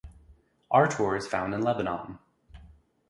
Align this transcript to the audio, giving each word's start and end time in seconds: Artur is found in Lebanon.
Artur 0.71 1.15
is 1.15 1.27
found 1.27 1.53
in 1.53 1.61
Lebanon. 1.61 2.17